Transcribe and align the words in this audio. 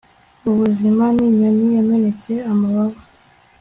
ubuzima 0.49 1.03
ninyoni 1.17 1.65
yamenetse 1.77 2.31
amababa 2.51 3.01